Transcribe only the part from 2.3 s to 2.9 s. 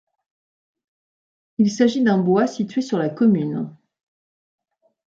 situé